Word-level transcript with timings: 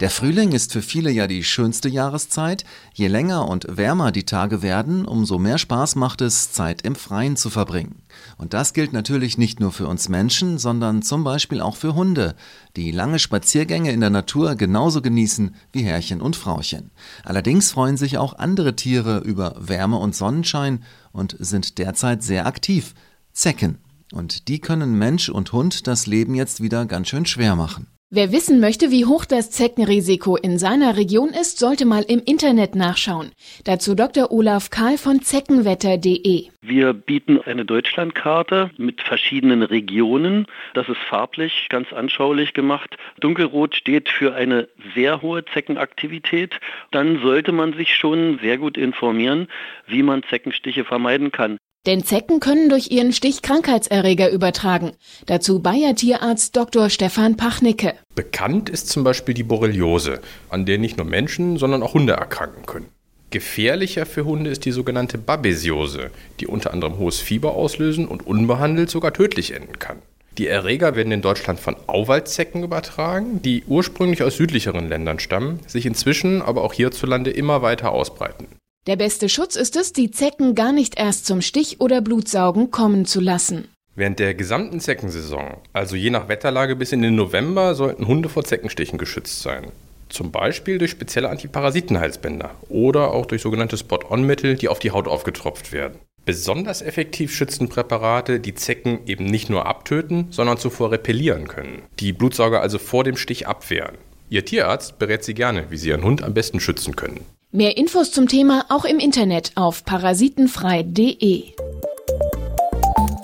Der 0.00 0.10
Frühling 0.10 0.52
ist 0.52 0.72
für 0.72 0.80
viele 0.80 1.10
ja 1.10 1.26
die 1.26 1.42
schönste 1.42 1.88
Jahreszeit. 1.88 2.64
Je 2.94 3.08
länger 3.08 3.48
und 3.48 3.66
wärmer 3.68 4.12
die 4.12 4.24
Tage 4.24 4.62
werden, 4.62 5.04
umso 5.04 5.40
mehr 5.40 5.58
Spaß 5.58 5.96
macht 5.96 6.20
es, 6.20 6.52
Zeit 6.52 6.82
im 6.82 6.94
Freien 6.94 7.34
zu 7.36 7.50
verbringen. 7.50 8.02
Und 8.36 8.54
das 8.54 8.74
gilt 8.74 8.92
natürlich 8.92 9.38
nicht 9.38 9.58
nur 9.58 9.72
für 9.72 9.88
uns 9.88 10.08
Menschen, 10.08 10.58
sondern 10.58 11.02
zum 11.02 11.24
Beispiel 11.24 11.60
auch 11.60 11.74
für 11.74 11.96
Hunde, 11.96 12.36
die 12.76 12.92
lange 12.92 13.18
Spaziergänge 13.18 13.90
in 13.90 14.00
der 14.00 14.10
Natur 14.10 14.54
genauso 14.54 15.02
genießen 15.02 15.56
wie 15.72 15.82
Herrchen 15.82 16.20
und 16.20 16.36
Frauchen. 16.36 16.92
Allerdings 17.24 17.72
freuen 17.72 17.96
sich 17.96 18.18
auch 18.18 18.34
andere 18.38 18.76
Tiere 18.76 19.18
über 19.18 19.56
Wärme 19.58 19.96
und 19.96 20.14
Sonnenschein 20.14 20.84
und 21.10 21.34
sind 21.40 21.78
derzeit 21.78 22.22
sehr 22.22 22.46
aktiv. 22.46 22.94
Zecken. 23.32 23.78
Und 24.12 24.46
die 24.46 24.60
können 24.60 24.96
Mensch 24.96 25.28
und 25.28 25.52
Hund 25.52 25.88
das 25.88 26.06
Leben 26.06 26.36
jetzt 26.36 26.62
wieder 26.62 26.86
ganz 26.86 27.08
schön 27.08 27.26
schwer 27.26 27.56
machen. 27.56 27.88
Wer 28.10 28.32
wissen 28.32 28.58
möchte, 28.58 28.90
wie 28.90 29.04
hoch 29.04 29.26
das 29.26 29.50
Zeckenrisiko 29.50 30.36
in 30.36 30.56
seiner 30.56 30.96
Region 30.96 31.28
ist, 31.28 31.58
sollte 31.58 31.84
mal 31.84 32.02
im 32.08 32.22
Internet 32.24 32.74
nachschauen. 32.74 33.32
Dazu 33.64 33.94
Dr. 33.94 34.32
Olaf 34.32 34.70
Kahl 34.70 34.96
von 34.96 35.20
zeckenwetter.de. 35.20 36.48
Wir 36.62 36.94
bieten 36.94 37.38
eine 37.38 37.66
Deutschlandkarte 37.66 38.70
mit 38.78 39.02
verschiedenen 39.02 39.62
Regionen. 39.62 40.46
Das 40.72 40.88
ist 40.88 40.96
farblich 40.96 41.66
ganz 41.68 41.92
anschaulich 41.92 42.54
gemacht. 42.54 42.96
Dunkelrot 43.20 43.74
steht 43.76 44.08
für 44.08 44.34
eine 44.34 44.68
sehr 44.94 45.20
hohe 45.20 45.44
Zeckenaktivität. 45.44 46.58
Dann 46.90 47.20
sollte 47.20 47.52
man 47.52 47.74
sich 47.74 47.94
schon 47.94 48.38
sehr 48.40 48.56
gut 48.56 48.78
informieren, 48.78 49.48
wie 49.86 50.02
man 50.02 50.22
Zeckenstiche 50.22 50.86
vermeiden 50.86 51.30
kann. 51.30 51.58
Denn 51.86 52.04
Zecken 52.04 52.40
können 52.40 52.68
durch 52.68 52.90
ihren 52.90 53.12
Stich 53.12 53.40
Krankheitserreger 53.40 54.30
übertragen. 54.30 54.92
Dazu 55.26 55.60
Bayer 55.60 55.94
Tierarzt 55.94 56.54
Dr. 56.54 56.90
Stefan 56.90 57.36
Pachnicke. 57.36 57.94
Bekannt 58.14 58.68
ist 58.68 58.88
zum 58.88 59.04
Beispiel 59.04 59.34
die 59.34 59.42
Borreliose, 59.42 60.20
an 60.50 60.66
der 60.66 60.78
nicht 60.78 60.96
nur 60.98 61.06
Menschen, 61.06 61.56
sondern 61.56 61.82
auch 61.82 61.94
Hunde 61.94 62.14
erkranken 62.14 62.66
können. 62.66 62.88
Gefährlicher 63.30 64.06
für 64.06 64.24
Hunde 64.24 64.50
ist 64.50 64.64
die 64.64 64.72
sogenannte 64.72 65.18
Babesiose, 65.18 66.10
die 66.40 66.46
unter 66.46 66.72
anderem 66.72 66.98
hohes 66.98 67.20
Fieber 67.20 67.54
auslösen 67.54 68.08
und 68.08 68.26
unbehandelt 68.26 68.90
sogar 68.90 69.12
tödlich 69.12 69.54
enden 69.54 69.78
kann. 69.78 69.98
Die 70.38 70.46
Erreger 70.46 70.94
werden 70.94 71.12
in 71.12 71.20
Deutschland 71.20 71.58
von 71.58 71.76
Auwaldzecken 71.88 72.62
übertragen, 72.62 73.42
die 73.42 73.64
ursprünglich 73.66 74.22
aus 74.22 74.36
südlicheren 74.36 74.88
Ländern 74.88 75.18
stammen, 75.18 75.60
sich 75.66 75.84
inzwischen 75.84 76.42
aber 76.42 76.62
auch 76.62 76.72
hierzulande 76.72 77.30
immer 77.30 77.60
weiter 77.60 77.92
ausbreiten. 77.92 78.46
Der 78.88 78.96
beste 78.96 79.28
Schutz 79.28 79.54
ist 79.54 79.76
es, 79.76 79.92
die 79.92 80.10
Zecken 80.10 80.54
gar 80.54 80.72
nicht 80.72 80.98
erst 80.98 81.26
zum 81.26 81.42
Stich 81.42 81.78
oder 81.78 82.00
Blutsaugen 82.00 82.70
kommen 82.70 83.04
zu 83.04 83.20
lassen. 83.20 83.68
Während 83.94 84.18
der 84.18 84.32
gesamten 84.32 84.80
Zeckensaison, 84.80 85.58
also 85.74 85.94
je 85.94 86.08
nach 86.08 86.28
Wetterlage 86.28 86.74
bis 86.74 86.92
in 86.92 87.02
den 87.02 87.14
November, 87.14 87.74
sollten 87.74 88.06
Hunde 88.06 88.30
vor 88.30 88.44
Zeckenstichen 88.44 88.96
geschützt 88.96 89.42
sein. 89.42 89.72
Zum 90.08 90.32
Beispiel 90.32 90.78
durch 90.78 90.92
spezielle 90.92 91.28
Antiparasitenhalsbänder 91.28 92.52
oder 92.70 93.12
auch 93.12 93.26
durch 93.26 93.42
sogenannte 93.42 93.76
Spot-on-Mittel, 93.76 94.54
die 94.54 94.68
auf 94.68 94.78
die 94.78 94.92
Haut 94.92 95.06
aufgetropft 95.06 95.72
werden. 95.72 95.98
Besonders 96.24 96.80
effektiv 96.80 97.34
schützen 97.34 97.68
Präparate, 97.68 98.40
die 98.40 98.54
Zecken 98.54 99.00
eben 99.06 99.26
nicht 99.26 99.50
nur 99.50 99.66
abtöten, 99.66 100.28
sondern 100.30 100.56
zuvor 100.56 100.92
repellieren 100.92 101.46
können. 101.46 101.82
Die 102.00 102.14
Blutsauger 102.14 102.62
also 102.62 102.78
vor 102.78 103.04
dem 103.04 103.18
Stich 103.18 103.46
abwehren. 103.46 103.98
Ihr 104.30 104.46
Tierarzt 104.46 104.98
berät 104.98 105.24
Sie 105.24 105.34
gerne, 105.34 105.66
wie 105.70 105.76
Sie 105.76 105.88
Ihren 105.88 106.04
Hund 106.04 106.22
am 106.22 106.32
besten 106.32 106.60
schützen 106.60 106.96
können. 106.96 107.20
Mehr 107.50 107.78
Infos 107.78 108.12
zum 108.12 108.28
Thema 108.28 108.66
auch 108.68 108.84
im 108.84 108.98
Internet 108.98 109.52
auf 109.54 109.82
parasitenfrei.de. 109.86 111.44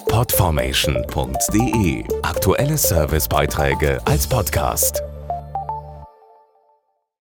Podformation.de 0.08 2.04
Aktuelle 2.22 2.78
Servicebeiträge 2.78 4.00
als 4.06 4.26
Podcast. 4.26 5.02